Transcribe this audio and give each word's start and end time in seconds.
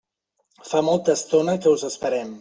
Fa 0.69 0.79
molta 0.87 1.13
estona 1.21 1.55
que 1.65 1.75
us 1.75 1.85
esperem. 1.91 2.33